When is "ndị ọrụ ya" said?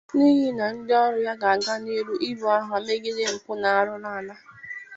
0.75-1.33